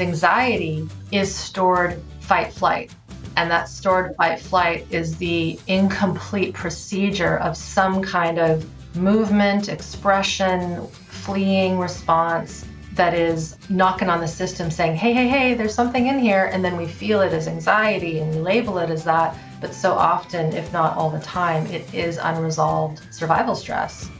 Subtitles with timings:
[0.00, 2.92] Anxiety is stored fight flight.
[3.36, 10.86] And that stored fight flight is the incomplete procedure of some kind of movement, expression,
[10.88, 12.64] fleeing response
[12.94, 16.50] that is knocking on the system saying, hey, hey, hey, there's something in here.
[16.52, 19.36] And then we feel it as anxiety and we label it as that.
[19.60, 24.10] But so often, if not all the time, it is unresolved survival stress.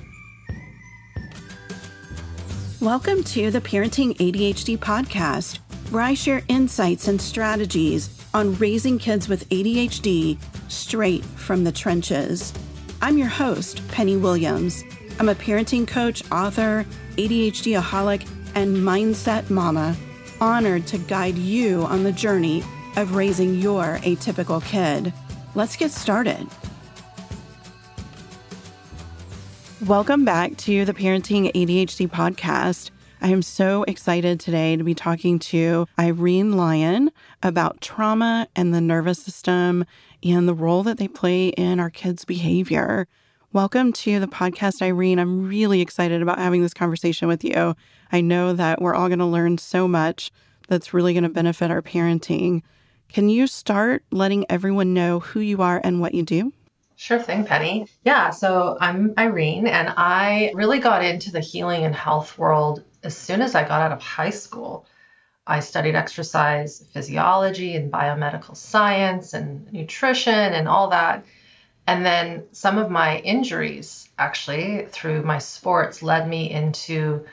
[2.80, 9.28] Welcome to the Parenting ADHD podcast, where I share insights and strategies on raising kids
[9.28, 10.38] with ADHD
[10.68, 12.52] straight from the trenches.
[13.00, 14.82] I'm your host, Penny Williams.
[15.18, 16.84] I'm a parenting coach, author,
[17.16, 19.96] ADHD aholic, and mindset mama,
[20.40, 22.64] honored to guide you on the journey
[22.96, 25.12] of raising your atypical kid.
[25.54, 26.46] Let's get started.
[29.86, 32.90] Welcome back to the Parenting ADHD podcast.
[33.24, 37.10] I am so excited today to be talking to Irene Lyon
[37.42, 39.86] about trauma and the nervous system
[40.22, 43.08] and the role that they play in our kids' behavior.
[43.50, 45.18] Welcome to the podcast, Irene.
[45.18, 47.74] I'm really excited about having this conversation with you.
[48.12, 50.30] I know that we're all going to learn so much
[50.68, 52.60] that's really going to benefit our parenting.
[53.08, 56.52] Can you start letting everyone know who you are and what you do?
[56.96, 57.88] Sure thing, Penny.
[58.04, 63.16] Yeah, so I'm Irene, and I really got into the healing and health world as
[63.16, 64.86] soon as I got out of high school.
[65.46, 71.24] I studied exercise physiology and biomedical science and nutrition and all that.
[71.86, 77.26] And then some of my injuries, actually, through my sports, led me into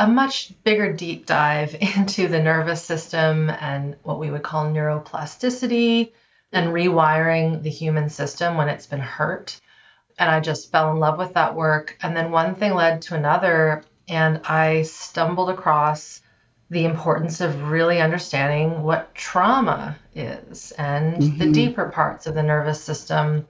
[0.00, 6.12] a much bigger deep dive into the nervous system and what we would call neuroplasticity
[6.54, 9.60] and rewiring the human system when it's been hurt.
[10.18, 11.98] And I just fell in love with that work.
[12.00, 16.22] And then one thing led to another, and I stumbled across
[16.70, 21.38] the importance of really understanding what trauma is and mm-hmm.
[21.38, 23.46] the deeper parts of the nervous system.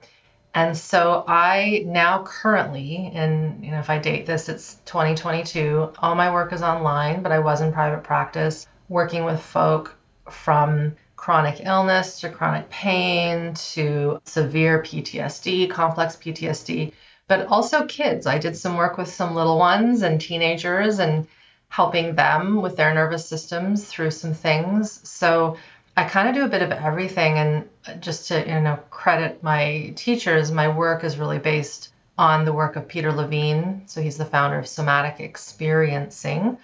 [0.55, 5.93] And so I now currently, and you know, if I date this, it's 2022.
[5.99, 9.95] All my work is online, but I was in private practice working with folk
[10.29, 10.95] from
[11.25, 16.93] chronic illness to chronic pain to severe PTSD, complex PTSD,
[17.27, 18.27] but also kids.
[18.27, 21.27] I did some work with some little ones and teenagers and
[21.67, 25.09] helping them with their nervous systems through some things.
[25.09, 25.57] So
[25.97, 27.39] I kind of do a bit of everything.
[27.39, 32.53] And just to, you know, credit my teachers, my work is really based on the
[32.53, 33.81] work of Peter Levine.
[33.87, 36.59] So he's the founder of Somatic Experiencing.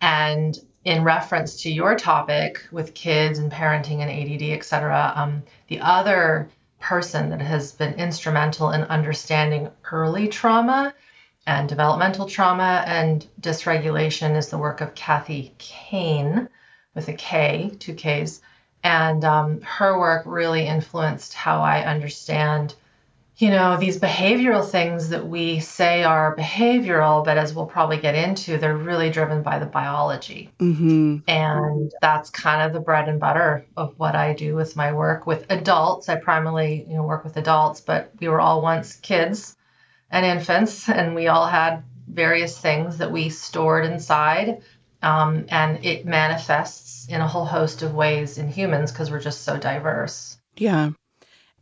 [0.00, 5.42] And in reference to your topic with kids and parenting and ADD, et cetera, um,
[5.68, 6.48] the other
[6.78, 10.94] person that has been instrumental in understanding early trauma
[11.46, 16.48] and developmental trauma and dysregulation is the work of Kathy Kain
[16.94, 18.40] with a K, two Ks.
[18.82, 22.74] And um, her work really influenced how I understand
[23.40, 28.14] you know, these behavioral things that we say are behavioral, but as we'll probably get
[28.14, 30.50] into, they're really driven by the biology.
[30.58, 31.18] Mm-hmm.
[31.26, 35.26] And that's kind of the bread and butter of what I do with my work
[35.26, 36.10] with adults.
[36.10, 39.56] I primarily, you know, work with adults, but we were all once kids
[40.10, 44.60] and infants, and we all had various things that we stored inside.
[45.02, 49.44] Um, and it manifests in a whole host of ways in humans because we're just
[49.44, 50.36] so diverse.
[50.56, 50.90] Yeah.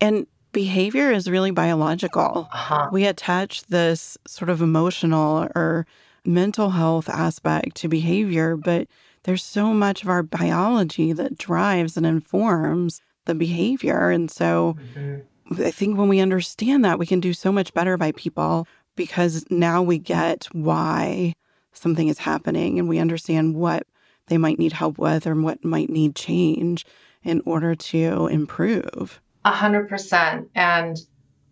[0.00, 2.49] And behavior is really biological.
[2.53, 2.89] Uh-huh.
[2.93, 5.87] We attach this sort of emotional or
[6.25, 8.89] mental health aspect to behavior, but
[9.25, 14.11] there's so much of our biology that drives and informs the behavior.
[14.11, 15.63] And so mm-hmm.
[15.63, 18.67] I think when we understand that, we can do so much better by people
[18.97, 21.35] because now we get why
[21.73, 23.87] something is happening and we understand what
[24.27, 26.85] they might need help with or what might need change
[27.23, 29.21] in order to improve.
[29.44, 30.50] A hundred percent.
[30.54, 30.99] And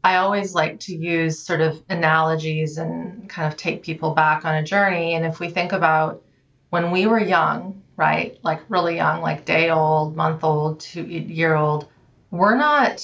[0.04, 4.54] I always like to use sort of analogies and kind of take people back on
[4.54, 5.14] a journey.
[5.14, 6.22] And if we think about
[6.71, 11.54] when we were young, right, like really young, like day old, month old, two year
[11.54, 11.88] old,
[12.30, 13.03] we're not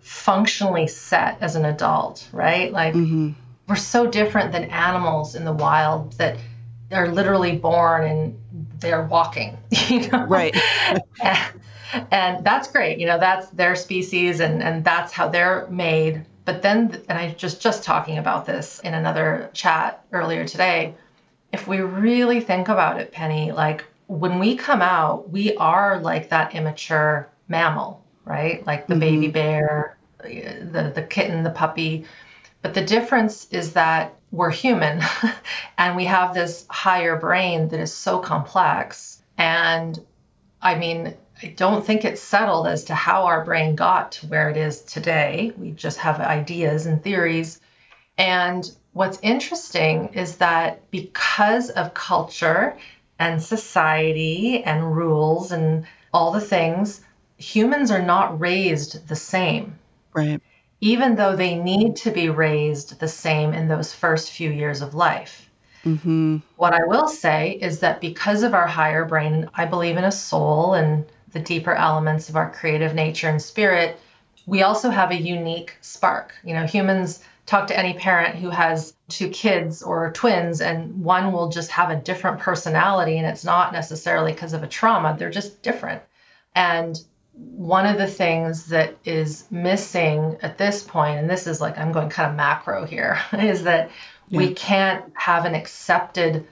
[0.00, 2.72] functionally set as an adult, right?
[2.72, 3.30] Like mm-hmm.
[3.68, 6.38] we're so different than animals in the wild that
[6.90, 8.38] they're literally born and
[8.80, 9.56] they're walking,
[9.88, 10.24] you know?
[10.26, 10.56] Right.
[11.22, 11.42] and
[11.92, 16.24] that's great you know that's their species and and that's how they're made.
[16.44, 20.94] But then and i just just talking about this in another chat earlier today
[21.52, 26.28] if we really think about it penny like when we come out we are like
[26.28, 28.66] that immature mammal right?
[28.66, 29.00] Like the mm-hmm.
[29.00, 32.04] baby bear the the kitten the puppy.
[32.60, 35.00] But the difference is that we're human
[35.78, 39.22] and we have this higher brain that is so complex.
[39.38, 39.98] And
[40.60, 44.48] I mean, I don't think it's settled as to how our brain got to where
[44.48, 45.52] it is today.
[45.56, 47.60] We just have ideas and theories.
[48.16, 52.76] And what's interesting is that because of culture
[53.18, 57.02] and society and rules and all the things,
[57.36, 59.78] humans are not raised the same.
[60.14, 60.40] Right.
[60.80, 64.94] Even though they need to be raised the same in those first few years of
[64.94, 65.50] life.
[65.84, 66.38] Mm-hmm.
[66.56, 70.12] What I will say is that because of our higher brain, I believe in a
[70.12, 71.04] soul and
[71.36, 74.00] the deeper elements of our creative nature and spirit,
[74.46, 76.32] we also have a unique spark.
[76.42, 81.32] You know, humans talk to any parent who has two kids or twins, and one
[81.32, 85.30] will just have a different personality, and it's not necessarily because of a trauma, they're
[85.30, 86.02] just different.
[86.54, 86.98] And
[87.34, 91.92] one of the things that is missing at this point, and this is like I'm
[91.92, 93.90] going kind of macro here, is that
[94.28, 94.38] yeah.
[94.38, 96.46] we can't have an accepted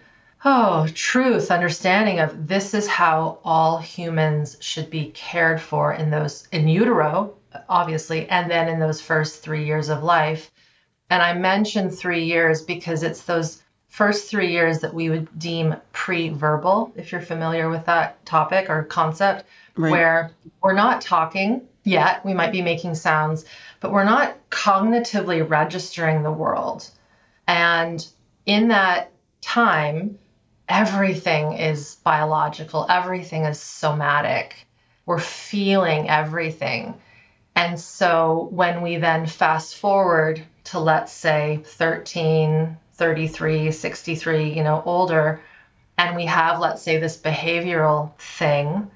[0.44, 6.46] oh truth understanding of this is how all humans should be cared for in those
[6.52, 7.34] in utero
[7.68, 10.50] obviously and then in those first three years of life
[11.10, 15.76] and I mentioned three years because it's those first three years that we would deem
[15.92, 19.44] pre verbal, if you're familiar with that topic or concept,
[19.76, 19.92] right.
[19.92, 20.30] where
[20.60, 22.24] we're not talking yet.
[22.24, 23.44] We might be making sounds,
[23.78, 26.90] but we're not cognitively registering the world.
[27.46, 28.04] And
[28.46, 30.18] in that time,
[30.68, 34.66] everything is biological, everything is somatic.
[35.06, 36.94] We're feeling everything.
[37.54, 44.82] And so when we then fast forward to let's say 13, 33, 63, you know,
[44.84, 45.40] older,
[45.96, 48.90] and we have, let's say, this behavioral thing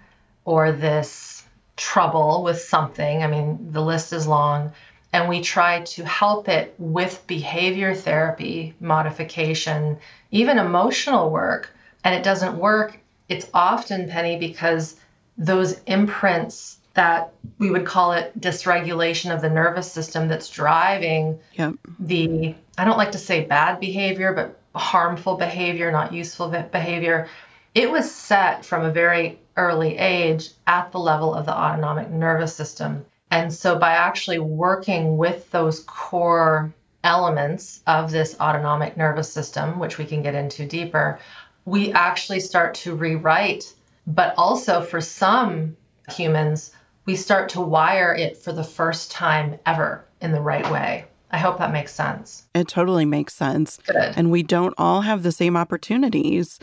[0.45, 1.45] or this
[1.77, 4.73] trouble with something, I mean, the list is long,
[5.13, 9.99] and we try to help it with behavior therapy, modification,
[10.31, 11.71] even emotional work,
[12.05, 14.97] and it doesn't work, it's often, Penny, because
[15.37, 21.75] those imprints that we would call it dysregulation of the nervous system that's driving yep.
[22.01, 27.29] the I don't like to say bad behavior, but harmful behavior, not useful behavior.
[27.75, 32.55] It was set from a very early age at the level of the autonomic nervous
[32.55, 33.05] system.
[33.31, 36.73] And so by actually working with those core
[37.05, 41.19] elements of this autonomic nervous system, which we can get into deeper,
[41.65, 43.73] we actually start to rewrite.
[44.07, 45.77] But also for some
[46.11, 46.73] humans,
[47.05, 51.08] we start to wire it for the first time ever in the right way.
[51.31, 52.49] I hope that makes sense.
[52.55, 53.79] It totally makes sense.
[53.87, 54.15] Good.
[54.17, 56.59] And we don't all have the same opportunities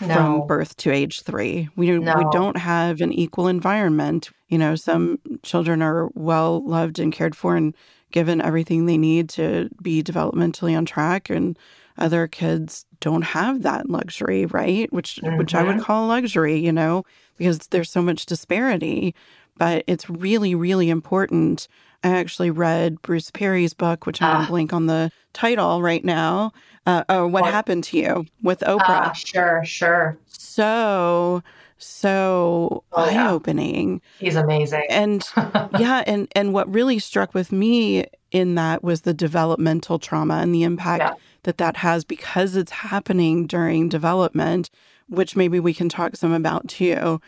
[0.00, 0.14] no.
[0.14, 1.68] from birth to age three.
[1.76, 2.16] We, no.
[2.16, 4.30] we don't have an equal environment.
[4.48, 7.74] You know, some children are well loved and cared for and
[8.10, 11.30] given everything they need to be developmentally on track.
[11.30, 11.58] And
[11.96, 14.92] other kids don't have that luxury, right?
[14.92, 15.38] Which mm-hmm.
[15.38, 15.84] which I would mm-hmm.
[15.84, 17.04] call luxury, you know,
[17.38, 19.14] because there's so much disparity
[19.60, 21.68] but it's really, really important.
[22.02, 24.48] I actually read Bruce Perry's book, which I'm going to ah.
[24.48, 26.52] blink on the title right now.
[26.86, 29.10] Uh, oh, what, what, happened to you with Oprah?
[29.10, 30.18] Uh, sure, sure.
[30.26, 31.42] So,
[31.76, 34.00] so oh, eye-opening.
[34.18, 34.26] Yeah.
[34.26, 34.84] He's amazing.
[34.88, 35.22] And
[35.78, 40.54] yeah, and and what really struck with me in that was the developmental trauma and
[40.54, 41.14] the impact yeah.
[41.42, 44.70] that that has because it's happening during development,
[45.08, 47.20] which maybe we can talk some about too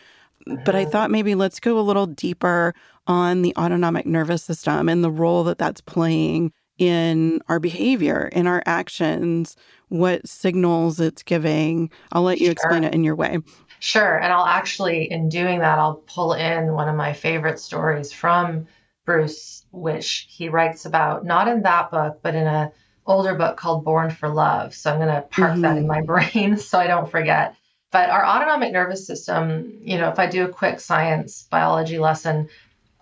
[0.65, 2.73] but I thought maybe let's go a little deeper
[3.07, 8.47] on the autonomic nervous system and the role that that's playing in our behavior, in
[8.47, 9.55] our actions,
[9.89, 11.91] what signals it's giving.
[12.11, 12.51] I'll let you sure.
[12.53, 13.39] explain it in your way.
[13.79, 14.17] Sure.
[14.17, 18.67] And I'll actually, in doing that, I'll pull in one of my favorite stories from
[19.05, 22.71] Bruce, which he writes about, not in that book, but in a
[23.05, 24.73] older book called Born for Love.
[24.73, 25.61] So I'm going to park mm-hmm.
[25.61, 27.55] that in my brain so I don't forget.
[27.93, 32.49] But our autonomic nervous system, you know, if I do a quick science biology lesson,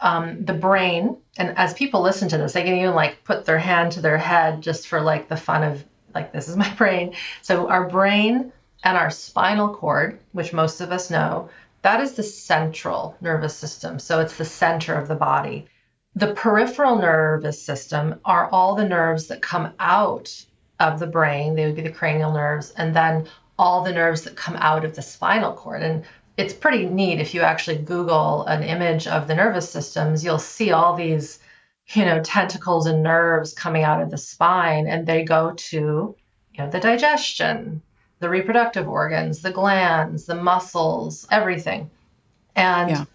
[0.01, 3.57] um, the brain, and as people listen to this, they can even like put their
[3.57, 7.15] hand to their head just for like the fun of like, this is my brain.
[7.41, 8.51] So our brain
[8.83, 11.49] and our spinal cord, which most of us know,
[11.83, 13.97] that is the central nervous system.
[13.97, 15.67] So it's the center of the body.
[16.15, 20.35] The peripheral nervous system are all the nerves that come out
[20.81, 21.55] of the brain.
[21.55, 22.71] They would be the cranial nerves.
[22.71, 23.27] And then
[23.61, 25.83] all the nerves that come out of the spinal cord.
[25.83, 26.03] And
[26.35, 30.71] it's pretty neat if you actually Google an image of the nervous systems, you'll see
[30.71, 31.37] all these,
[31.89, 36.57] you know, tentacles and nerves coming out of the spine, and they go to, you
[36.57, 37.83] know, the digestion,
[38.19, 41.91] the reproductive organs, the glands, the muscles, everything.
[42.55, 43.05] And yeah.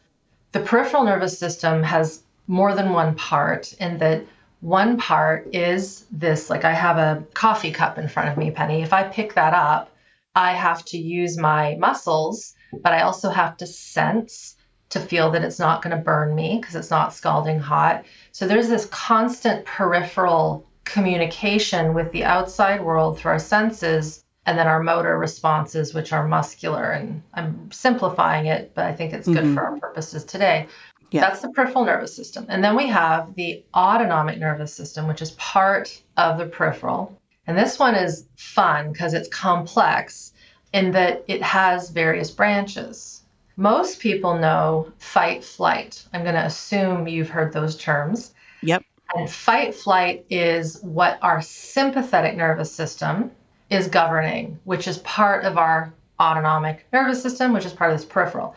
[0.53, 4.25] the peripheral nervous system has more than one part in that
[4.61, 8.83] one part is this like I have a coffee cup in front of me, Penny.
[8.83, 9.91] If I pick that up,
[10.37, 14.55] I have to use my muscles, but I also have to sense
[14.90, 18.05] to feel that it's not going to burn me because it's not scalding hot.
[18.33, 24.69] So there's this constant peripheral communication with the outside world through our senses and then
[24.69, 26.93] our motor responses, which are muscular.
[26.93, 29.55] And I'm simplifying it, but I think it's good mm-hmm.
[29.55, 30.69] for our purposes today.
[31.11, 31.23] Yeah.
[31.23, 32.47] That's the peripheral nervous system.
[32.49, 37.19] And then we have the autonomic nervous system, which is part of the peripheral.
[37.47, 40.33] And this one is fun because it's complex
[40.73, 43.23] in that it has various branches.
[43.57, 46.05] Most people know fight flight.
[46.12, 48.35] I'm going to assume you've heard those terms.
[48.62, 48.83] Yep.
[49.15, 53.31] And fight flight is what our sympathetic nervous system
[53.71, 58.07] is governing, which is part of our autonomic nervous system, which is part of this
[58.07, 58.55] peripheral.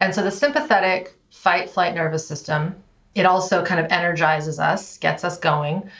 [0.00, 2.74] And so the sympathetic fight flight nervous system,
[3.14, 5.90] it also kind of energizes us, gets us going.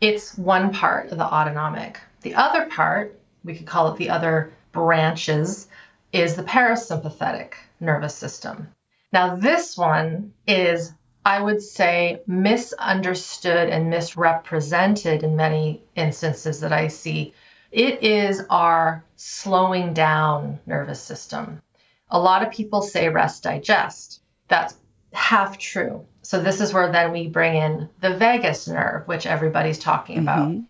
[0.00, 2.00] It's one part of the autonomic.
[2.22, 5.68] The other part, we could call it the other branches,
[6.12, 8.68] is the parasympathetic nervous system.
[9.12, 10.92] Now, this one is,
[11.24, 17.34] I would say, misunderstood and misrepresented in many instances that I see.
[17.70, 21.60] It is our slowing down nervous system.
[22.08, 24.22] A lot of people say rest, digest.
[24.48, 24.74] That's
[25.12, 26.06] half true.
[26.22, 30.48] So, this is where then we bring in the vagus nerve, which everybody's talking about.
[30.48, 30.60] Mm-hmm.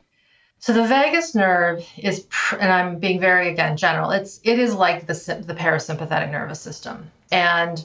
[0.60, 4.10] So the vagus nerve is, and I'm being very again general.
[4.10, 5.14] It's it is like the
[5.46, 7.82] the parasympathetic nervous system, and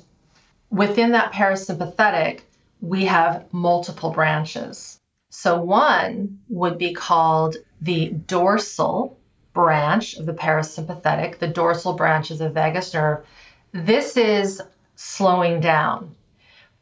[0.69, 2.41] within that parasympathetic,
[2.81, 4.99] we have multiple branches.
[5.29, 9.17] So one would be called the dorsal
[9.53, 11.39] branch of the parasympathetic.
[11.39, 13.25] The dorsal branch is the vagus nerve.
[13.71, 14.61] This is
[14.95, 16.14] slowing down.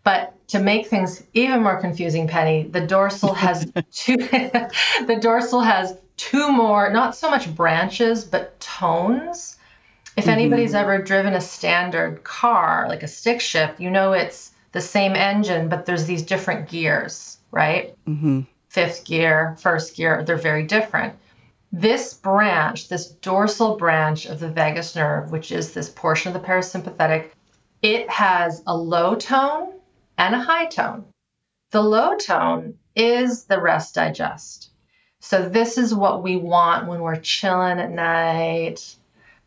[0.04, 5.98] But to make things even more confusing, Penny, the dorsal has two the dorsal has
[6.18, 9.58] two more, not so much branches, but tones.
[10.16, 10.34] If mm-hmm.
[10.34, 15.16] anybody's ever driven a standard car, like a stick shift, you know it's the same
[15.16, 17.96] engine, but there's these different gears, right?
[18.08, 18.42] Mm-hmm.
[18.70, 21.16] Fifth gear, first gear, they're very different.
[21.72, 26.48] This branch, this dorsal branch of the vagus nerve, which is this portion of the
[26.48, 27.30] parasympathetic,
[27.82, 29.74] it has a low tone
[30.18, 31.06] and a high tone.
[31.72, 34.70] The low tone is the rest digest.
[35.20, 38.96] So, this is what we want when we're chilling at night,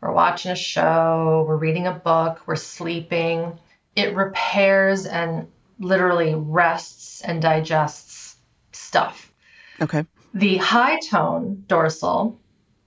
[0.01, 3.59] we're watching a show, we're reading a book, we're sleeping.
[3.95, 8.37] It repairs and literally rests and digests
[8.73, 9.33] stuff.
[9.81, 10.05] Okay.
[10.35, 12.39] The high tone dorsal,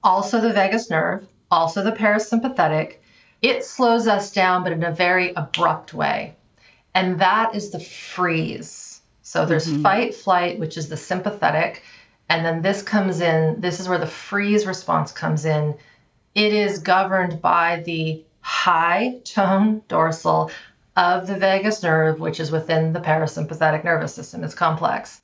[0.03, 2.97] also the vagus nerve, also the parasympathetic,
[3.41, 6.35] it slows us down, but in a very abrupt way.
[6.99, 9.01] And that is the freeze.
[9.21, 9.83] So there's mm-hmm.
[9.83, 11.81] fight, flight, which is the sympathetic.
[12.27, 15.75] And then this comes in, this is where the freeze response comes in.
[16.35, 20.51] It is governed by the high tone dorsal
[20.97, 24.43] of the vagus nerve, which is within the parasympathetic nervous system.
[24.43, 25.21] It's complex.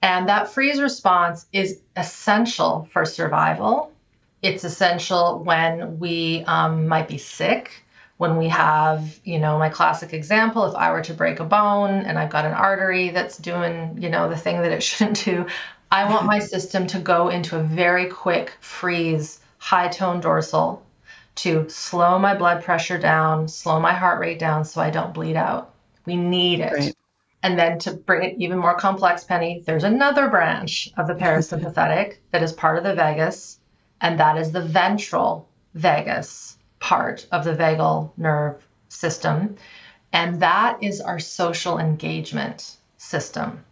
[0.00, 3.92] And that freeze response is essential for survival.
[4.40, 7.84] It's essential when we um, might be sick
[8.20, 12.04] when we have, you know, my classic example, if I were to break a bone
[12.04, 15.46] and I've got an artery that's doing, you know, the thing that it shouldn't do,
[15.90, 20.84] I want my system to go into a very quick freeze, high tone dorsal
[21.36, 25.36] to slow my blood pressure down, slow my heart rate down so I don't bleed
[25.36, 25.72] out.
[26.04, 26.72] We need it.
[26.74, 26.96] Right.
[27.42, 32.18] And then to bring it even more complex, Penny, there's another branch of the parasympathetic
[32.32, 33.58] that is part of the vagus,
[33.98, 39.56] and that is the ventral vagus part of the vagal nerve system.
[40.12, 43.64] And that is our social engagement system.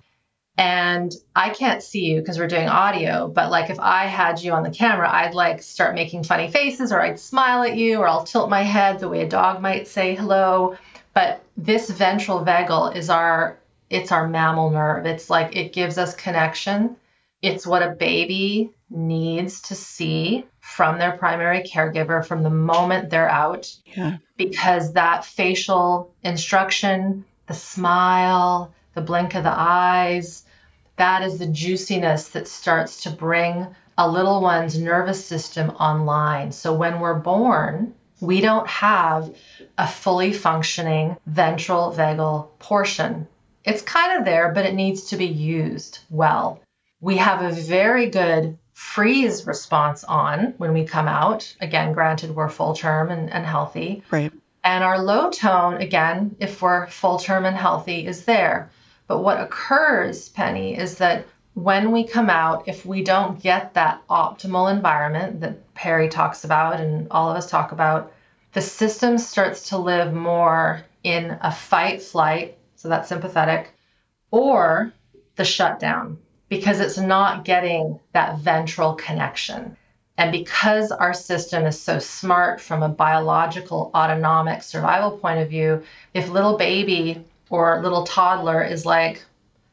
[0.57, 4.53] And I can't see you because we're doing audio, but like if I had you
[4.53, 8.09] on the camera, I'd like start making funny faces or I'd smile at you or
[8.09, 10.77] I'll tilt my head the way a dog might say hello.
[11.15, 13.57] But this ventral vagal is our
[13.89, 15.07] it's our mammal nerve.
[15.07, 16.97] It's like it gives us connection.
[17.41, 23.29] It's what a baby needs to see from their primary caregiver from the moment they're
[23.29, 23.73] out.
[23.85, 24.19] Yeah.
[24.37, 30.45] Because that facial instruction, the smile, the blink of the eyes,
[30.97, 33.67] that is the juiciness that starts to bring
[33.97, 36.53] a little one's nervous system online.
[36.53, 39.35] So when we're born, we don't have
[39.77, 43.29] a fully functioning ventral vagal portion.
[43.65, 46.61] It's kind of there, but it needs to be used well.
[47.01, 51.55] We have a very good freeze response on when we come out.
[51.61, 54.03] Again, granted, we're full term and, and healthy.
[54.11, 54.33] Right.
[54.65, 58.71] And our low tone, again, if we're full term and healthy, is there.
[59.07, 64.07] But what occurs, Penny, is that when we come out, if we don't get that
[64.09, 68.13] optimal environment that Perry talks about and all of us talk about,
[68.53, 73.73] the system starts to live more in a fight flight, so that's sympathetic,
[74.31, 74.93] or
[75.37, 79.77] the shutdown because it's not getting that ventral connection.
[80.17, 85.85] And because our system is so smart from a biological autonomic survival point of view,
[86.13, 89.25] if little baby or little toddler is like,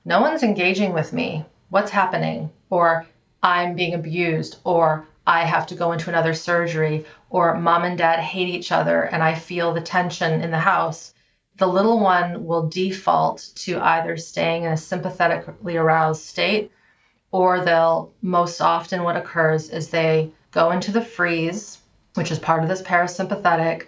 [0.05, 2.51] no one's engaging with me, what's happening?
[2.69, 3.07] Or
[3.41, 8.19] I'm being abused, or I have to go into another surgery, or mom and dad
[8.19, 11.14] hate each other and I feel the tension in the house,
[11.57, 16.71] the little one will default to either staying in a sympathetically aroused state
[17.31, 21.77] or they'll most often what occurs is they go into the freeze,
[22.13, 23.87] which is part of this parasympathetic,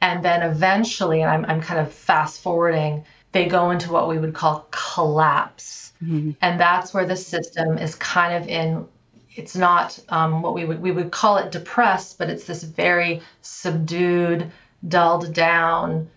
[0.00, 4.18] and then eventually, and I'm, I'm kind of fast forwarding, they go into what we
[4.18, 5.92] would call collapse.
[6.02, 6.32] Mm-hmm.
[6.40, 8.86] And that's where the system is kind of in
[9.36, 13.22] it's not um, what we would we would call it depressed, but it's this very
[13.42, 14.50] subdued,
[14.86, 16.10] dulled down.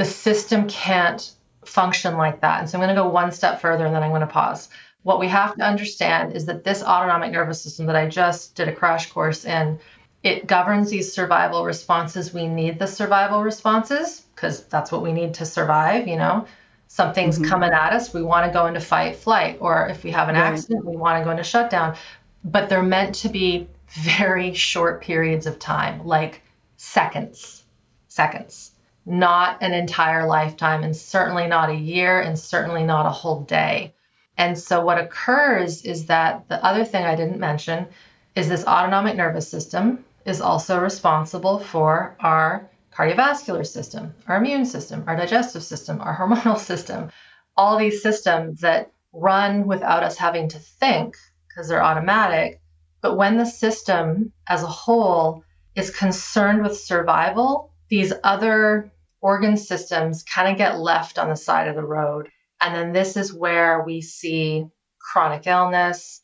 [0.00, 1.30] The system can't
[1.64, 2.60] function like that.
[2.60, 4.68] And so I'm going to go one step further and then I'm going to pause.
[5.02, 8.68] What we have to understand is that this autonomic nervous system that I just did
[8.68, 9.78] a crash course in,
[10.22, 12.34] it governs these survival responses.
[12.34, 16.46] We need the survival responses because that's what we need to survive, you know.
[16.88, 17.50] Something's mm-hmm.
[17.50, 20.34] coming at us, we want to go into fight flight or if we have an
[20.34, 20.52] right.
[20.52, 21.96] accident, we want to go into shutdown
[22.44, 26.42] but they're meant to be very short periods of time, like
[26.76, 27.64] seconds,
[28.08, 28.72] seconds,
[29.10, 33.94] not an entire lifetime, and certainly not a year, and certainly not a whole day.
[34.38, 37.88] And so, what occurs is that the other thing I didn't mention
[38.34, 45.04] is this autonomic nervous system is also responsible for our cardiovascular system, our immune system,
[45.06, 47.10] our digestive system, our hormonal system,
[47.56, 51.16] all these systems that run without us having to think
[51.48, 52.60] because they're automatic.
[53.00, 55.42] But when the system as a whole
[55.74, 61.68] is concerned with survival, these other organ systems kind of get left on the side
[61.68, 62.30] of the road.
[62.60, 64.66] And then this is where we see
[64.98, 66.22] chronic illness,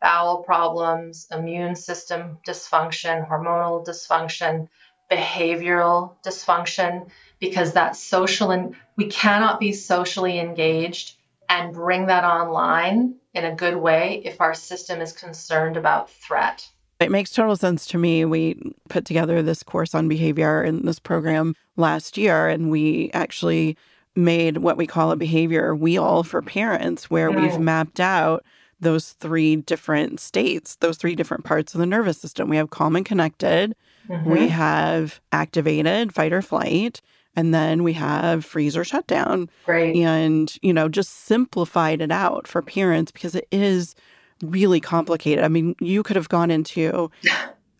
[0.00, 4.68] bowel problems, immune system dysfunction, hormonal dysfunction,
[5.10, 7.08] behavioral dysfunction,
[7.40, 11.16] because that social and we cannot be socially engaged
[11.48, 16.68] and bring that online in a good way if our system is concerned about threat.
[17.00, 18.24] It makes total sense to me.
[18.24, 23.76] We put together this course on behavior in this program last year, and we actually
[24.16, 28.44] made what we call a behavior wheel for parents where we've mapped out
[28.80, 32.48] those three different states, those three different parts of the nervous system.
[32.48, 33.76] We have calm and connected,
[34.08, 34.28] mm-hmm.
[34.28, 37.00] we have activated, fight or flight,
[37.36, 39.48] and then we have freeze or shutdown.
[39.66, 39.94] Right.
[39.94, 43.94] And, you know, just simplified it out for parents because it is
[44.42, 45.44] really complicated.
[45.44, 47.10] I mean, you could have gone into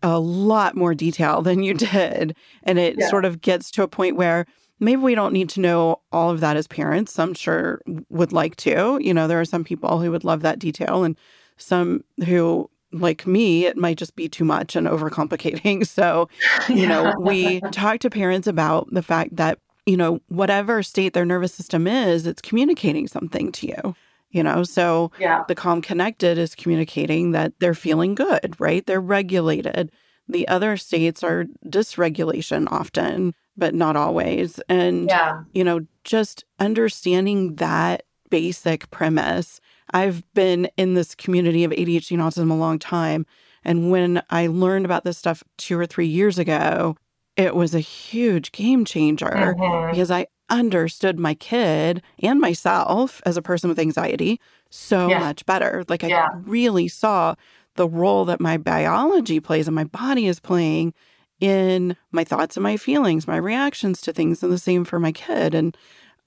[0.03, 2.35] a lot more detail than you did.
[2.63, 3.09] And it yeah.
[3.09, 4.45] sort of gets to a point where
[4.79, 7.13] maybe we don't need to know all of that as parents.
[7.13, 8.99] Some sure would like to.
[9.01, 11.17] You know, there are some people who would love that detail and
[11.57, 15.85] some who like me, it might just be too much and overcomplicating.
[15.99, 16.29] So,
[16.69, 21.25] you know, we talk to parents about the fact that, you know, whatever state their
[21.25, 23.95] nervous system is, it's communicating something to you.
[24.31, 25.43] You know, so yeah.
[25.47, 28.85] the calm connected is communicating that they're feeling good, right?
[28.85, 29.91] They're regulated.
[30.27, 34.59] The other states are dysregulation often, but not always.
[34.69, 35.41] And, yeah.
[35.53, 39.59] you know, just understanding that basic premise
[39.91, 43.25] I've been in this community of ADHD and autism a long time.
[43.63, 46.95] And when I learned about this stuff two or three years ago,
[47.35, 49.91] it was a huge game changer mm-hmm.
[49.91, 55.19] because I understood my kid and myself as a person with anxiety so yeah.
[55.19, 55.83] much better.
[55.87, 56.27] Like I yeah.
[56.45, 57.35] really saw
[57.75, 60.93] the role that my biology plays and my body is playing
[61.39, 65.11] in my thoughts and my feelings, my reactions to things, and the same for my
[65.11, 65.53] kid.
[65.53, 65.75] And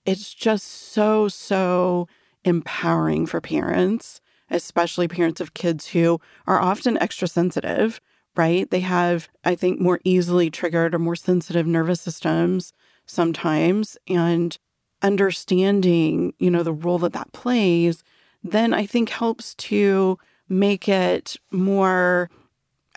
[0.07, 2.09] it's just so, so
[2.45, 8.01] empowering for parents, especially parents of kids who are often extra sensitive,
[8.35, 8.71] right?
[8.71, 12.73] They have, I think, more easily triggered or more sensitive nervous systems
[13.13, 13.97] sometimes.
[14.09, 14.57] And
[15.03, 18.03] understanding, you know, the role that that plays,
[18.43, 22.31] then I think helps to make it more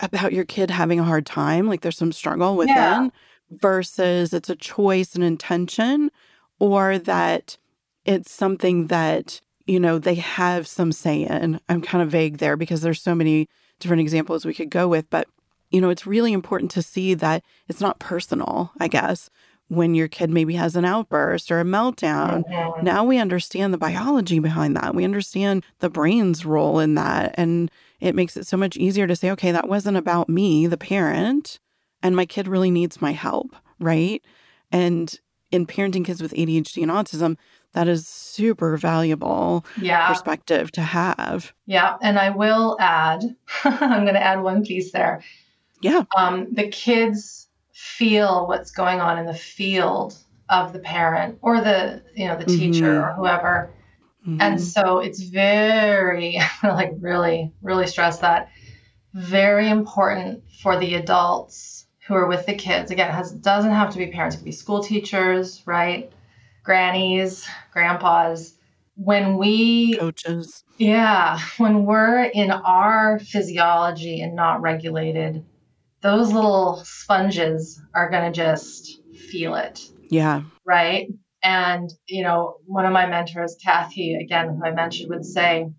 [0.00, 3.08] about your kid having a hard time, like there's some struggle within, yeah.
[3.50, 6.10] versus it's a choice and intention,
[6.58, 7.56] or that
[8.04, 11.60] it's something that, you know, they have some say in.
[11.68, 13.48] I'm kind of vague there because there's so many
[13.80, 15.26] different examples we could go with, but
[15.70, 19.28] you know, it's really important to see that it's not personal, I guess,
[19.68, 22.44] when your kid maybe has an outburst or a meltdown.
[22.48, 22.84] Mm-hmm.
[22.84, 24.94] Now we understand the biology behind that.
[24.94, 27.34] We understand the brain's role in that.
[27.36, 30.76] And it makes it so much easier to say, okay, that wasn't about me, the
[30.76, 31.58] parent,
[32.02, 34.22] and my kid really needs my help, right?
[34.70, 35.18] And
[35.50, 37.36] in parenting kids with ADHD and autism,
[37.72, 40.08] that is super valuable yeah.
[40.08, 41.52] perspective to have.
[41.66, 41.96] Yeah.
[42.02, 43.22] And I will add,
[43.64, 45.22] I'm going to add one piece there.
[45.82, 46.04] Yeah.
[46.16, 47.45] Um, the kids
[47.86, 50.16] feel what's going on in the field
[50.48, 53.10] of the parent or the, you know, the teacher mm-hmm.
[53.10, 53.70] or whoever.
[54.26, 54.40] Mm-hmm.
[54.40, 58.50] And so it's very, like, really, really stress that
[59.16, 62.90] very important for the adults who are with the kids.
[62.90, 66.12] Again, it has, doesn't have to be parents, it could be school teachers, right?
[66.62, 68.52] Grannies, grandpas.
[68.94, 70.64] When we coaches.
[70.78, 71.38] Yeah.
[71.58, 75.44] When we're in our physiology and not regulated,
[76.02, 79.88] those little sponges are going to just feel it.
[80.08, 80.42] Yeah.
[80.64, 81.08] Right.
[81.42, 85.70] And, you know, one of my mentors, Kathy, again, who I mentioned, would say,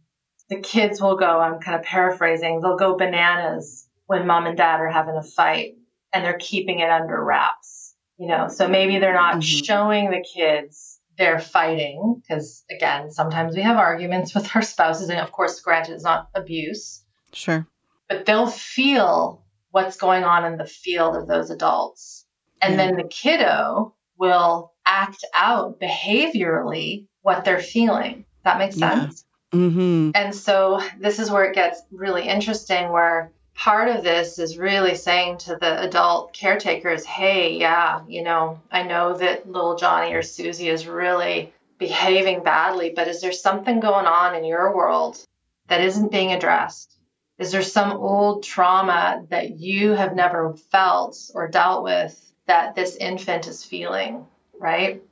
[0.49, 4.79] the kids will go, I'm kind of paraphrasing, they'll go bananas when mom and dad
[4.79, 5.73] are having a fight
[6.13, 7.95] and they're keeping it under wraps.
[8.17, 9.41] You know, so maybe they're not mm-hmm.
[9.41, 15.09] showing the kids they're fighting because, again, sometimes we have arguments with our spouses.
[15.09, 17.03] And of course, granted, it's not abuse.
[17.33, 17.67] Sure.
[18.07, 22.25] But they'll feel what's going on in the field of those adults.
[22.61, 22.77] And yeah.
[22.77, 28.25] then the kiddo will act out behaviorally what they're feeling.
[28.43, 29.25] That makes sense.
[29.53, 30.11] Mm-hmm.
[30.15, 34.95] And so this is where it gets really interesting, where part of this is really
[34.95, 40.21] saying to the adult caretakers, hey, yeah, you know, I know that little Johnny or
[40.21, 45.23] Susie is really behaving badly, but is there something going on in your world
[45.67, 46.96] that isn't being addressed?
[47.39, 52.95] Is there some old trauma that you have never felt or dealt with that this
[52.95, 54.25] infant is feeling?
[54.59, 55.03] Right.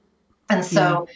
[0.50, 1.08] And so,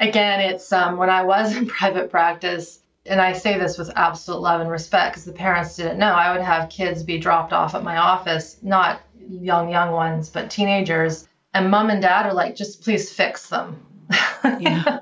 [0.00, 0.08] yeah.
[0.08, 4.40] again, it's um, when I was in private practice, and I say this with absolute
[4.40, 6.12] love and respect because the parents didn't know.
[6.12, 10.50] I would have kids be dropped off at my office, not young, young ones, but
[10.50, 11.26] teenagers.
[11.54, 13.86] And mom and dad are like, just please fix them.
[14.58, 14.98] Yeah.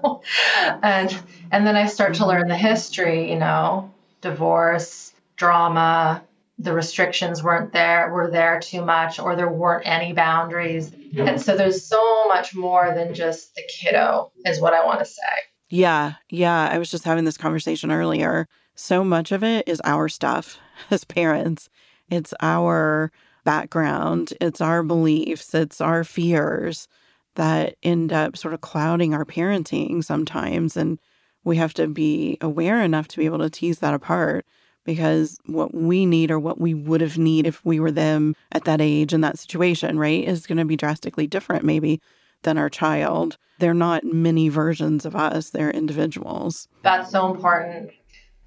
[0.82, 6.22] and and then I start to learn the history, you know, divorce, drama,
[6.58, 10.92] the restrictions weren't there, were there too much, or there weren't any boundaries.
[11.16, 15.04] And so there's so much more than just the kiddo, is what I want to
[15.04, 15.22] say.
[15.70, 16.14] Yeah.
[16.30, 16.68] Yeah.
[16.70, 18.48] I was just having this conversation earlier.
[18.74, 20.58] So much of it is our stuff
[20.90, 21.68] as parents,
[22.10, 23.12] it's our
[23.44, 26.88] background, it's our beliefs, it's our fears
[27.36, 30.76] that end up sort of clouding our parenting sometimes.
[30.76, 30.98] And
[31.44, 34.44] we have to be aware enough to be able to tease that apart
[34.88, 38.64] because what we need or what we would have need if we were them at
[38.64, 42.00] that age in that situation, right, is going to be drastically different maybe
[42.42, 43.36] than our child.
[43.58, 46.68] They're not many versions of us, they're individuals.
[46.82, 47.90] That's so important.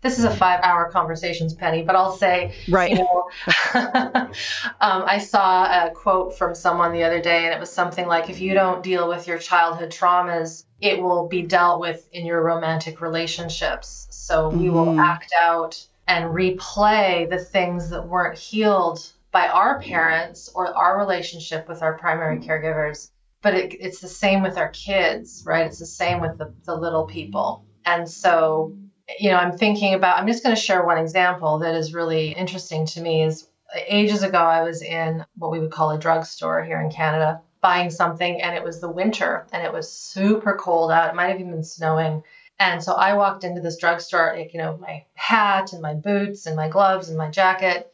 [0.01, 2.89] This is a five hour conversations, Penny, but I'll say, right.
[2.89, 3.29] You know,
[3.75, 4.33] um,
[4.81, 8.41] I saw a quote from someone the other day, and it was something like, if
[8.41, 12.99] you don't deal with your childhood traumas, it will be dealt with in your romantic
[12.99, 14.07] relationships.
[14.09, 14.73] So we mm-hmm.
[14.73, 20.99] will act out and replay the things that weren't healed by our parents or our
[20.99, 23.09] relationship with our primary caregivers
[23.41, 25.65] but it, it's the same with our kids, right?
[25.65, 27.65] It's the same with the, the little people.
[27.85, 28.75] And so,
[29.19, 32.33] you know, I'm thinking about, I'm just going to share one example that is really
[32.33, 33.47] interesting to me is
[33.87, 37.89] ages ago, I was in what we would call a drugstore here in Canada buying
[37.89, 41.09] something and it was the winter and it was super cold out.
[41.09, 42.23] It might have even been snowing.
[42.61, 46.45] And so I walked into this drugstore, like, you know, my hat and my boots
[46.45, 47.91] and my gloves and my jacket.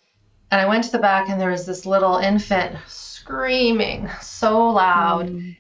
[0.52, 5.30] And I went to the back and there was this little infant screaming so loud.
[5.30, 5.56] Mm.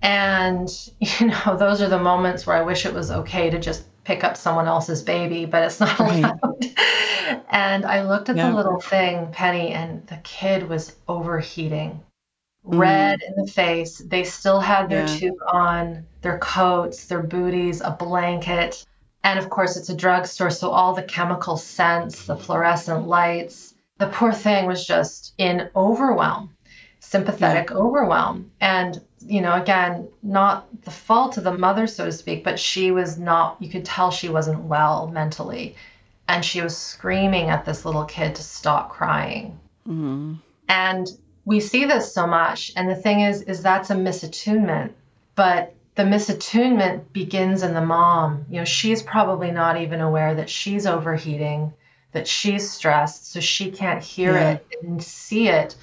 [0.00, 3.84] And, you know, those are the moments where I wish it was okay to just
[4.04, 6.24] pick up someone else's baby, but it's not right.
[6.24, 7.44] allowed.
[7.50, 8.48] and I looked at yeah.
[8.48, 12.02] the little thing, Penny, and the kid was overheating.
[12.66, 12.78] Mm.
[12.78, 13.98] Red in the face.
[13.98, 15.18] They still had their yeah.
[15.18, 18.84] toque on, their coats, their booties, a blanket.
[19.24, 23.74] And of course, it's a drugstore, so all the chemical scents, the fluorescent lights.
[23.98, 26.50] The poor thing was just in overwhelm
[27.08, 27.76] sympathetic yeah.
[27.76, 28.50] overwhelm.
[28.60, 32.90] And, you know, again, not the fault of the mother, so to speak, but she
[32.90, 35.74] was not, you could tell she wasn't well mentally.
[36.28, 39.58] And she was screaming at this little kid to stop crying.
[39.88, 40.34] Mm-hmm.
[40.68, 41.08] And
[41.48, 42.72] we see this so much.
[42.76, 44.92] And the thing is, is that's a misattunement.
[45.34, 48.44] But the misattunement begins in the mom.
[48.50, 51.72] You know, she's probably not even aware that she's overheating,
[52.12, 54.50] that she's stressed, so she can't hear yeah.
[54.52, 55.74] it and see it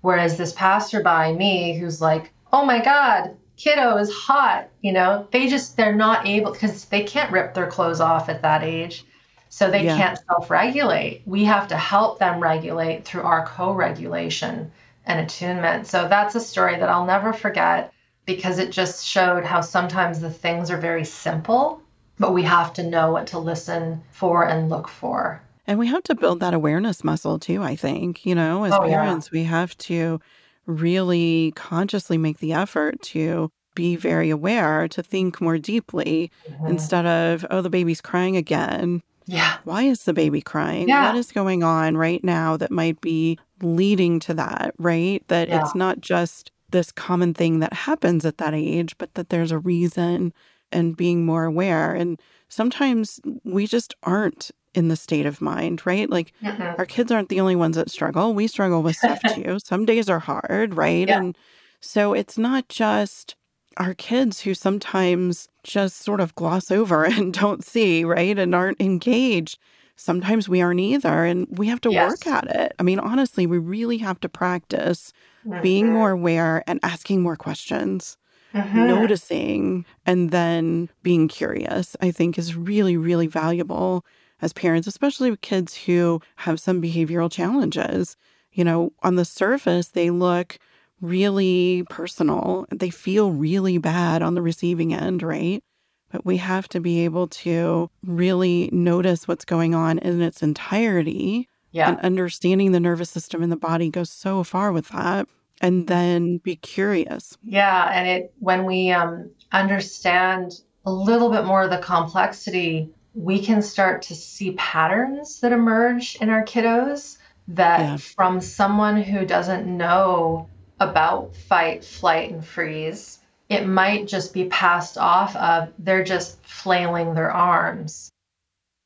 [0.00, 4.68] Whereas this passerby, me, who's like oh my God, kiddo is hot.
[4.80, 8.42] You know, they just, they're not able, because they can't rip their clothes off at
[8.42, 9.04] that age.
[9.50, 9.96] So they yeah.
[9.96, 11.22] can't self regulate.
[11.26, 14.70] We have to help them regulate through our co regulation
[15.10, 15.88] and attunement.
[15.88, 17.92] So that's a story that I'll never forget
[18.26, 21.82] because it just showed how sometimes the things are very simple,
[22.18, 25.42] but we have to know what to listen for and look for.
[25.66, 28.24] And we have to build that awareness muscle too, I think.
[28.24, 29.40] You know, as oh, parents, yeah.
[29.40, 30.20] we have to
[30.66, 36.66] really consciously make the effort to be very aware, to think more deeply mm-hmm.
[36.66, 39.02] instead of, oh, the baby's crying again.
[39.30, 39.58] Yeah.
[39.64, 40.88] Why is the baby crying?
[40.88, 41.06] Yeah.
[41.06, 45.22] What is going on right now that might be leading to that, right?
[45.28, 45.60] That yeah.
[45.60, 49.58] it's not just this common thing that happens at that age, but that there's a
[49.58, 50.32] reason
[50.72, 51.94] and being more aware.
[51.94, 56.08] And sometimes we just aren't in the state of mind, right?
[56.08, 56.78] Like mm-hmm.
[56.78, 58.34] our kids aren't the only ones that struggle.
[58.34, 59.58] We struggle with stuff too.
[59.58, 61.08] Some days are hard, right?
[61.08, 61.18] Yeah.
[61.18, 61.38] And
[61.80, 63.34] so it's not just
[63.76, 68.38] our kids who sometimes just sort of gloss over and don't see, right?
[68.38, 69.58] And aren't engaged.
[69.96, 71.24] Sometimes we aren't either.
[71.24, 72.10] And we have to yes.
[72.10, 72.72] work at it.
[72.78, 75.12] I mean, honestly, we really have to practice
[75.46, 75.62] mm-hmm.
[75.62, 78.16] being more aware and asking more questions.
[78.54, 78.86] Mm-hmm.
[78.88, 84.04] Noticing and then being curious, I think, is really, really valuable
[84.42, 88.16] as parents, especially with kids who have some behavioral challenges.
[88.52, 90.58] You know, on the surface, they look
[91.00, 92.66] really personal.
[92.70, 95.62] They feel really bad on the receiving end, right?
[96.10, 101.48] But we have to be able to really notice what's going on in its entirety.
[101.72, 101.90] Yeah.
[101.90, 105.28] And understanding the nervous system in the body goes so far with that.
[105.60, 107.36] And then be curious.
[107.44, 107.90] Yeah.
[107.92, 113.60] And it when we um, understand a little bit more of the complexity, we can
[113.62, 117.96] start to see patterns that emerge in our kiddos that yeah.
[117.96, 120.48] from someone who doesn't know
[120.80, 127.14] about fight, flight, and freeze, it might just be passed off of they're just flailing
[127.14, 128.10] their arms.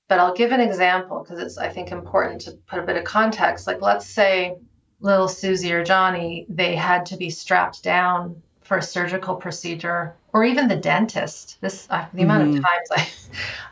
[0.08, 3.04] But I'll give an example because it's, I think, important to put a bit of
[3.04, 3.66] context.
[3.66, 4.56] Like, let's say
[5.00, 10.44] little Susie or Johnny, they had to be strapped down for a surgical procedure or
[10.44, 11.58] even the dentist.
[11.60, 12.30] This uh, the mm-hmm.
[12.30, 12.64] amount of mm-hmm.
[12.64, 12.88] times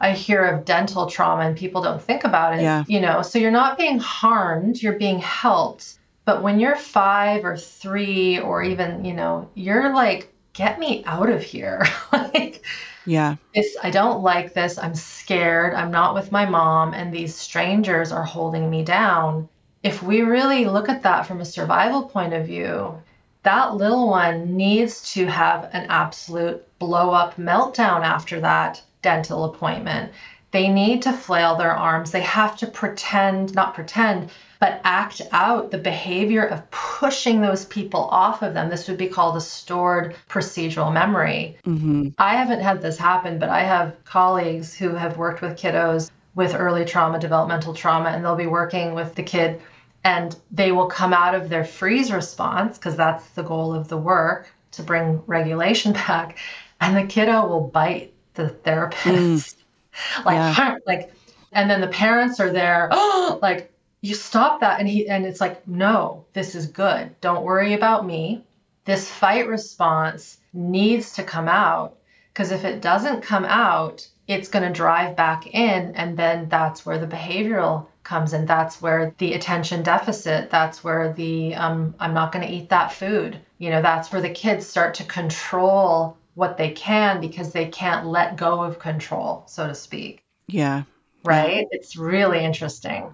[0.00, 2.62] I I hear of dental trauma and people don't think about it.
[2.62, 2.85] Yeah.
[2.87, 5.98] You know, so you're not being harmed, you're being helped.
[6.24, 11.28] But when you're five or three, or even, you know, you're like, get me out
[11.28, 11.85] of here.
[12.12, 12.62] like,
[13.04, 13.37] yeah.
[13.54, 14.78] This, I don't like this.
[14.78, 15.74] I'm scared.
[15.74, 19.48] I'm not with my mom, and these strangers are holding me down.
[19.82, 23.02] If we really look at that from a survival point of view,
[23.42, 30.12] that little one needs to have an absolute blow up meltdown after that dental appointment.
[30.52, 32.12] They need to flail their arms.
[32.12, 34.30] They have to pretend, not pretend,
[34.62, 38.70] but act out the behavior of pushing those people off of them.
[38.70, 41.57] This would be called a stored procedural memory.
[41.66, 42.11] Mm-hmm.
[42.16, 46.55] I haven't had this happen, but I have colleagues who have worked with kiddos with
[46.55, 49.61] early trauma, developmental trauma, and they'll be working with the kid
[50.05, 53.98] and they will come out of their freeze response because that's the goal of the
[53.98, 56.38] work to bring regulation back
[56.81, 60.25] and the kiddo will bite the therapist mm.
[60.25, 60.77] like yeah.
[60.87, 61.12] like
[61.51, 63.72] and then the parents are there oh like
[64.03, 67.19] you stop that and he and it's like no this is good.
[67.21, 68.45] Don't worry about me.
[68.85, 71.97] This fight response needs to come out
[72.33, 76.85] because if it doesn't come out it's going to drive back in and then that's
[76.85, 78.45] where the behavioral comes in.
[78.47, 82.93] That's where the attention deficit that's where the um, i'm not going to eat that
[82.93, 83.38] food.
[83.59, 88.07] You know that's where the kids start to control what they can because they can't
[88.07, 90.25] let go of control so to speak.
[90.49, 90.83] Yeah.
[91.25, 91.69] Right?
[91.71, 93.12] It's really interesting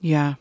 [0.00, 0.34] yeah.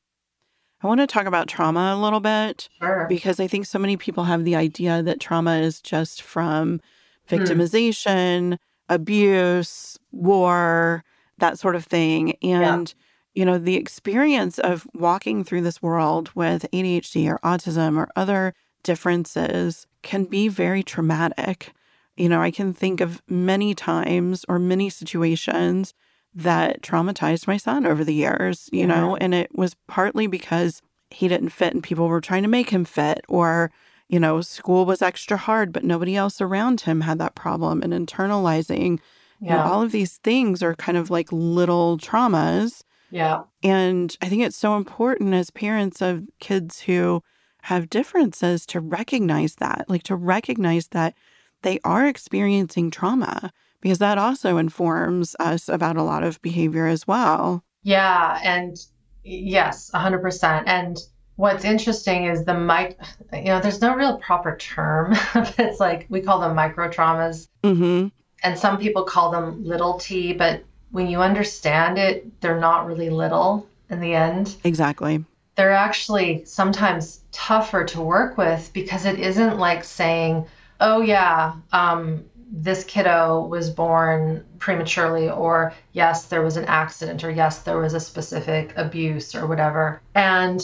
[0.82, 3.06] I want to talk about trauma a little bit sure.
[3.10, 6.80] because I think so many people have the idea that trauma is just from
[7.28, 7.36] hmm.
[7.36, 8.58] victimization, mm.
[8.90, 11.04] abuse, war,
[11.40, 12.36] that sort of thing.
[12.44, 12.94] And,
[13.34, 13.42] yeah.
[13.42, 18.54] you know, the experience of walking through this world with ADHD or autism or other
[18.84, 21.74] differences can be very traumatic.
[22.16, 25.94] You know, I can think of many times or many situations
[26.36, 28.88] that traumatized my son over the years, you yeah.
[28.88, 32.70] know, and it was partly because he didn't fit and people were trying to make
[32.70, 33.72] him fit or
[34.08, 37.82] you know, school was extra hard, but nobody else around him had that problem.
[37.82, 39.00] And internalizing,
[39.40, 39.50] yeah.
[39.50, 42.84] you know, all of these things are kind of like little traumas.
[43.10, 43.44] Yeah.
[43.64, 47.24] And I think it's so important as parents of kids who
[47.64, 51.16] have differences to recognize that, like to recognize that
[51.64, 53.52] they are experiencing trauma
[53.86, 57.64] because that also informs us about a lot of behavior as well.
[57.84, 58.40] Yeah.
[58.44, 58.76] And
[59.24, 60.64] yes, 100%.
[60.66, 60.98] And
[61.36, 62.98] what's interesting is the mic
[63.32, 65.14] you know there's no real proper term
[65.60, 68.08] it's like we call them micro traumas mm-hmm.
[68.42, 73.10] and some people call them little t but when you understand it they're not really
[73.10, 79.60] little in the end exactly they're actually sometimes tougher to work with because it isn't
[79.60, 80.46] like saying
[80.80, 87.32] oh yeah um, this kiddo was born prematurely, or yes, there was an accident, or
[87.32, 90.02] yes, there was a specific abuse or whatever.
[90.14, 90.62] And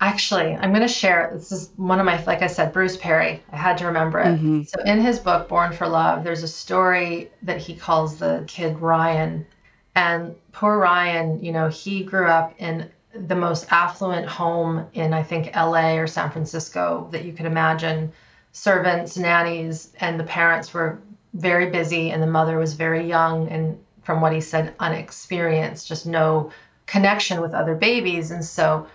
[0.00, 3.42] actually, I'm going to share this is one of my, like I said, Bruce Perry.
[3.50, 4.26] I had to remember it.
[4.26, 4.62] Mm-hmm.
[4.64, 8.80] So in his book, Born for Love, there's a story that he calls the kid
[8.80, 9.46] Ryan.
[9.94, 15.22] And poor Ryan, you know, he grew up in the most affluent home in, I
[15.22, 18.12] think, LA or San Francisco that you could imagine
[18.52, 21.00] servants, nannies, and the parents were
[21.34, 26.06] very busy, and the mother was very young and, from what he said, unexperienced, just
[26.06, 26.52] no
[26.86, 28.30] connection with other babies.
[28.30, 28.86] And so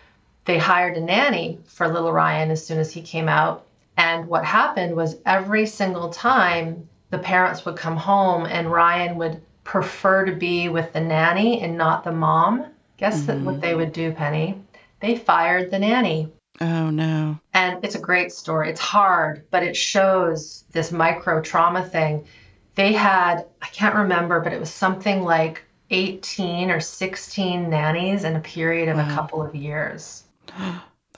[0.45, 3.65] they hired a nanny for little Ryan as soon as he came out.
[3.97, 9.41] And what happened was every single time the parents would come home and Ryan would
[9.63, 12.65] prefer to be with the nanny and not the mom.
[12.97, 13.45] Guess mm-hmm.
[13.45, 14.61] what they would do, Penny?
[14.99, 16.31] They fired the nanny.
[16.59, 17.39] Oh, no.
[17.77, 18.69] And it's a great story.
[18.69, 22.25] It's hard, but it shows this micro trauma thing.
[22.75, 28.35] They had, I can't remember, but it was something like 18 or 16 nannies in
[28.35, 29.09] a period of wow.
[29.09, 30.23] a couple of years.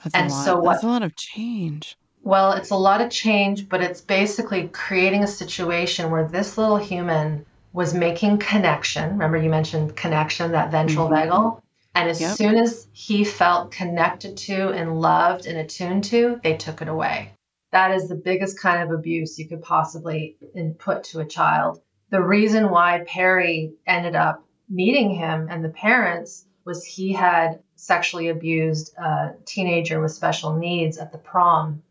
[0.02, 0.44] That's and a lot.
[0.44, 1.96] So what, That's a lot of change.
[2.22, 6.76] Well, it's a lot of change, but it's basically creating a situation where this little
[6.76, 9.10] human was making connection.
[9.10, 11.30] Remember, you mentioned connection, that ventral mm-hmm.
[11.30, 11.62] vagal.
[11.94, 12.36] And as yep.
[12.36, 17.32] soon as he felt connected to and loved and attuned to, they took it away.
[17.72, 20.36] That is the biggest kind of abuse you could possibly
[20.78, 21.80] put to a child.
[22.10, 28.28] The reason why Perry ended up meeting him and the parents was he had sexually
[28.28, 31.82] abused a teenager with special needs at the prom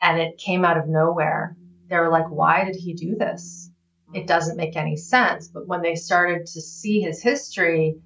[0.00, 1.56] and it came out of nowhere.
[1.88, 3.70] They were like, why did he do this?
[4.14, 5.48] It doesn't make any sense.
[5.48, 7.96] But when they started to see his history,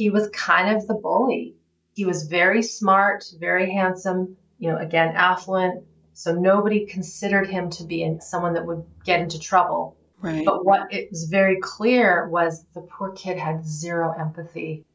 [0.00, 1.56] he was kind of the bully.
[1.92, 5.84] He was very smart, very handsome, you know, again, affluent.
[6.14, 9.98] So nobody considered him to be someone that would get into trouble.
[10.22, 10.42] Right.
[10.42, 14.86] But what it was very clear was the poor kid had zero empathy.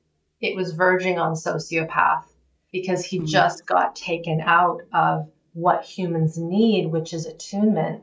[0.41, 2.23] It was verging on sociopath
[2.71, 3.27] because he mm-hmm.
[3.27, 8.01] just got taken out of what humans need, which is attunement.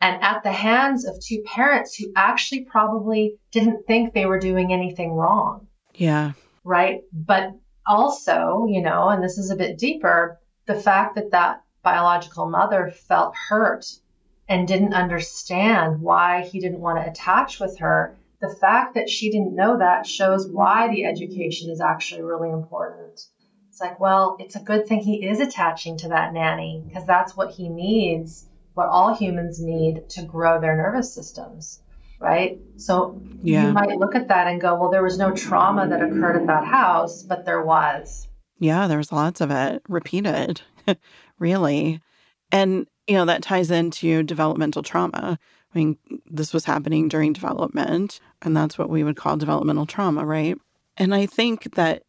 [0.00, 4.72] And at the hands of two parents who actually probably didn't think they were doing
[4.72, 5.68] anything wrong.
[5.94, 6.32] Yeah.
[6.64, 7.02] Right.
[7.12, 7.54] But
[7.86, 12.90] also, you know, and this is a bit deeper, the fact that that biological mother
[12.90, 13.86] felt hurt
[14.48, 18.16] and didn't understand why he didn't want to attach with her.
[18.40, 23.20] The fact that she didn't know that shows why the education is actually really important.
[23.68, 27.36] It's like, well, it's a good thing he is attaching to that nanny because that's
[27.36, 31.81] what he needs, what all humans need to grow their nervous systems
[32.22, 32.58] right?
[32.76, 33.66] So yeah.
[33.66, 36.46] you might look at that and go, well, there was no trauma that occurred at
[36.46, 38.28] that house, but there was.
[38.58, 40.62] Yeah, there's lots of it repeated,
[41.38, 42.00] really.
[42.52, 45.38] And, you know, that ties into developmental trauma.
[45.74, 45.98] I mean,
[46.30, 50.56] this was happening during development, and that's what we would call developmental trauma, right?
[50.96, 52.02] And I think that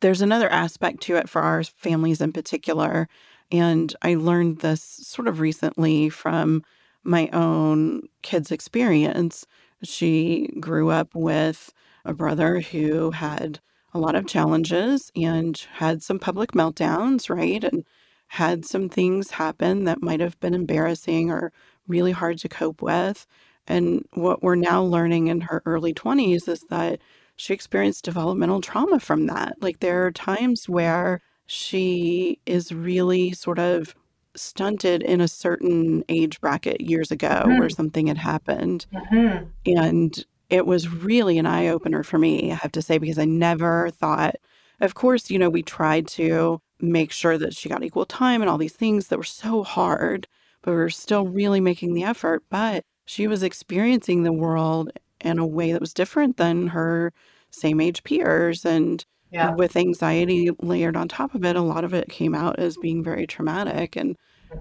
[0.00, 3.08] there's another aspect to it for our families in particular.
[3.50, 6.64] And I learned this sort of recently from
[7.04, 9.46] my own kid's experience.
[9.82, 11.72] She grew up with
[12.04, 13.60] a brother who had
[13.94, 17.62] a lot of challenges and had some public meltdowns, right?
[17.62, 17.84] And
[18.28, 21.52] had some things happen that might have been embarrassing or
[21.86, 23.26] really hard to cope with.
[23.66, 27.00] And what we're now learning in her early 20s is that
[27.36, 29.56] she experienced developmental trauma from that.
[29.60, 33.94] Like there are times where she is really sort of
[34.36, 37.58] stunted in a certain age bracket years ago mm-hmm.
[37.58, 38.86] where something had happened.
[38.92, 39.46] Mm-hmm.
[39.76, 43.24] And it was really an eye opener for me, I have to say, because I
[43.24, 44.36] never thought,
[44.80, 48.50] of course, you know, we tried to make sure that she got equal time and
[48.50, 50.26] all these things that were so hard,
[50.62, 52.42] but we were still really making the effort.
[52.50, 54.90] But she was experiencing the world
[55.20, 57.12] in a way that was different than her
[57.50, 58.64] same age peers.
[58.64, 59.54] And yeah.
[59.54, 63.02] with anxiety layered on top of it, a lot of it came out as being
[63.02, 63.96] very traumatic.
[63.96, 64.16] And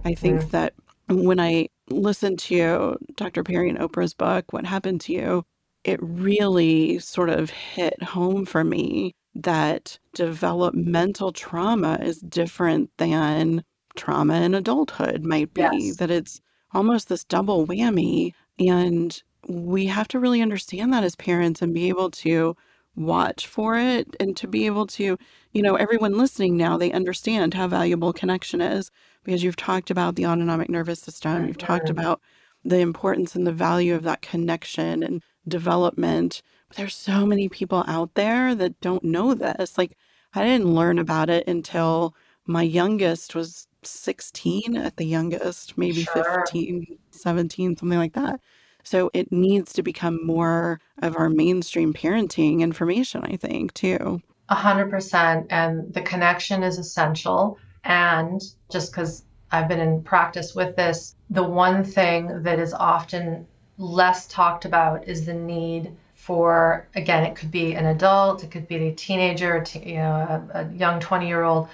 [0.06, 0.50] I think mm-hmm.
[0.50, 0.74] that
[1.10, 3.44] when I listened to Dr.
[3.44, 5.44] Perry and Oprah's book, What Happened to You,
[5.84, 13.64] it really sort of hit home for me that developmental trauma is different than
[13.96, 15.98] trauma in adulthood might be, yes.
[15.98, 16.42] that it's
[16.74, 18.34] almost this double whammy.
[18.60, 22.56] And we have to really understand that as parents and be able to
[22.96, 25.18] watch for it and to be able to,
[25.54, 28.92] you know, everyone listening now, they understand how valuable connection is
[29.24, 32.22] because you've talked about the autonomic nervous system, you've talked about
[32.64, 36.42] the importance and the value of that connection and development.
[36.68, 39.78] But there's so many people out there that don't know this.
[39.78, 39.98] Like,
[40.34, 42.16] I didn't learn about it until
[42.46, 46.44] my youngest was 16 at the youngest, maybe sure.
[46.46, 48.40] 15, 17, something like that.
[48.84, 54.22] So it needs to become more of our mainstream parenting information, I think, too.
[54.50, 55.48] A hundred percent.
[55.50, 57.58] And the connection is essential.
[57.84, 63.48] And just because I've been in practice with this, the one thing that is often
[63.78, 68.68] less talked about is the need for, again, it could be an adult, it could
[68.68, 71.68] be a teenager, you know, a, a young 20 year old,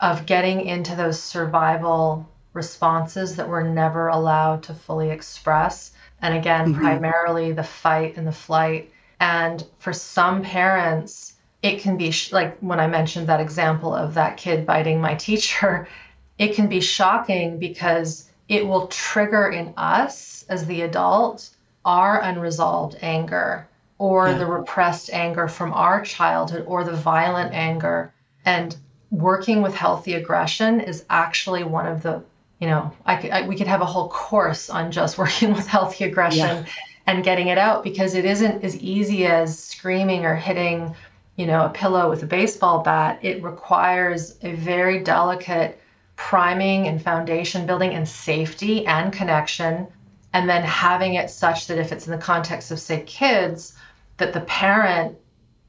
[0.00, 5.92] of getting into those survival responses that we're never allowed to fully express
[6.22, 6.80] and again, mm-hmm.
[6.80, 8.90] primarily the fight and the flight.
[9.20, 14.14] And for some parents, it can be sh- like when I mentioned that example of
[14.14, 15.88] that kid biting my teacher,
[16.38, 21.50] it can be shocking because it will trigger in us as the adult
[21.84, 24.38] our unresolved anger or yeah.
[24.38, 28.12] the repressed anger from our childhood or the violent anger.
[28.44, 28.76] And
[29.10, 32.22] working with healthy aggression is actually one of the
[32.60, 35.66] you know, I could, I, we could have a whole course on just working with
[35.66, 36.66] healthy aggression yeah.
[37.06, 40.94] and getting it out because it isn't as easy as screaming or hitting,
[41.36, 43.18] you know, a pillow with a baseball bat.
[43.22, 45.80] It requires a very delicate
[46.16, 49.88] priming and foundation building and safety and connection.
[50.32, 53.76] And then having it such that if it's in the context of, say, kids,
[54.16, 55.16] that the parent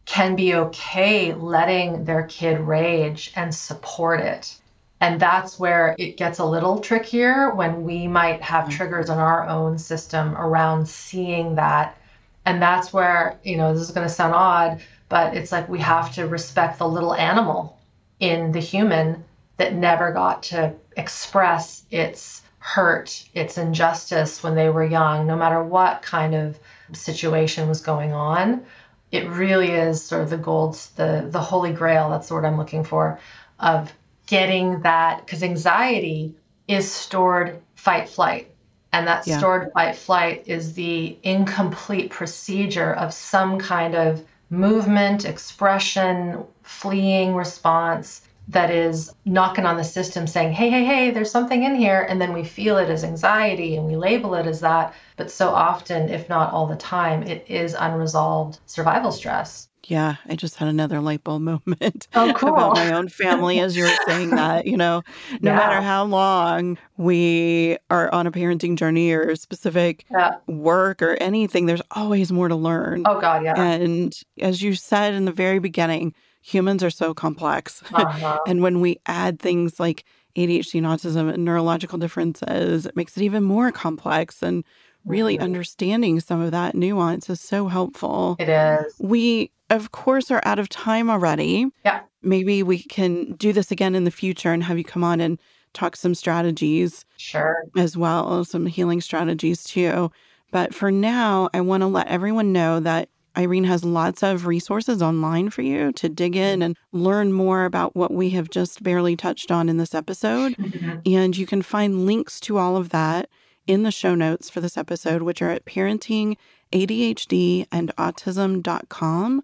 [0.06, 4.60] can be okay letting their kid rage and support it
[5.02, 8.78] and that's where it gets a little trickier when we might have mm-hmm.
[8.78, 11.98] triggers in our own system around seeing that.
[12.46, 15.80] And that's where, you know, this is going to sound odd, but it's like we
[15.80, 17.78] have to respect the little animal
[18.20, 19.24] in the human
[19.58, 25.64] that never got to express its hurt, its injustice when they were young, no matter
[25.64, 26.58] what kind of
[26.94, 28.66] situation was going on.
[29.12, 32.10] It really is sort of the gold, the the holy grail.
[32.10, 33.20] That's the word I'm looking for,
[33.60, 33.94] of
[34.26, 36.36] getting that because anxiety
[36.68, 38.52] is stored fight flight.
[38.92, 39.38] And that yeah.
[39.38, 48.22] stored fight flight is the incomplete procedure of some kind of movement expression fleeing response
[48.48, 52.06] that is knocking on the system saying hey hey hey there's something in here.
[52.08, 54.94] And then we feel it as anxiety and we label it as that.
[55.18, 60.36] But so often if not all the time it is unresolved survival stress yeah, I
[60.36, 62.50] just had another light bulb moment oh, cool.
[62.50, 64.66] about my own family as you were saying that.
[64.66, 65.04] You know,
[65.42, 65.58] no yeah.
[65.58, 70.36] matter how long we are on a parenting journey or specific yeah.
[70.48, 73.04] work or anything, there's always more to learn.
[73.06, 73.60] Oh, God, yeah.
[73.60, 77.82] And as you said in the very beginning, humans are so complex.
[77.96, 78.40] Uh-huh.
[78.46, 80.04] and when we add things like
[80.36, 84.44] ADHD and autism and neurological differences, it makes it even more complex.
[84.44, 84.64] And
[85.06, 85.44] really mm-hmm.
[85.44, 88.36] understanding some of that nuance is so helpful.
[88.40, 88.96] It is.
[89.00, 91.68] We of course, are out of time already.
[91.84, 92.02] Yeah.
[92.22, 95.40] Maybe we can do this again in the future and have you come on and
[95.74, 97.06] talk some strategies.
[97.18, 97.64] Sure.
[97.78, 100.12] As well, some healing strategies too.
[100.52, 105.02] But for now, I want to let everyone know that Irene has lots of resources
[105.02, 109.18] online for you to dig in and learn more about what we have just barely
[109.18, 110.56] touched on in this episode.
[110.56, 111.00] Mm-hmm.
[111.06, 113.30] And you can find links to all of that
[113.68, 119.44] in the show notes for this episode, which are at parentingadhd and autism.com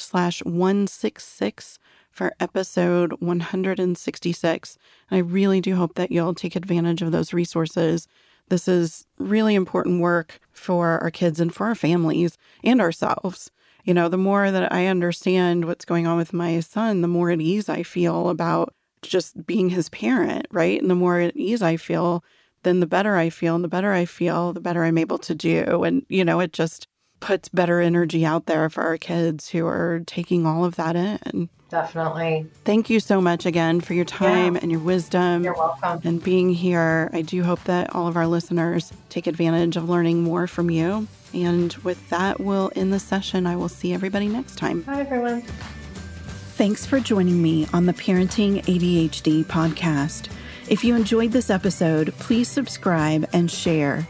[0.00, 1.78] slash 166
[2.10, 4.78] for episode 166.
[5.10, 8.08] And I really do hope that you'll take advantage of those resources.
[8.48, 13.50] This is really important work for our kids and for our families and ourselves.
[13.84, 17.30] You know, the more that I understand what's going on with my son, the more
[17.30, 20.80] at ease I feel about just being his parent, right?
[20.80, 22.22] And the more at ease I feel,
[22.62, 23.54] then the better I feel.
[23.54, 25.84] And the better I feel, the better I'm able to do.
[25.84, 26.86] And, you know, it just
[27.20, 31.48] puts better energy out there for our kids who are taking all of that in.
[31.70, 32.46] Definitely.
[32.64, 34.60] Thank you so much again for your time yeah.
[34.62, 35.44] and your wisdom.
[35.44, 36.00] You're welcome.
[36.02, 37.08] And being here.
[37.12, 41.06] I do hope that all of our listeners take advantage of learning more from you.
[41.32, 43.46] And with that, we'll end the session.
[43.46, 44.82] I will see everybody next time.
[44.82, 45.42] Bye, everyone.
[45.42, 50.28] Thanks for joining me on the Parenting ADHD podcast.
[50.68, 54.08] If you enjoyed this episode, please subscribe and share.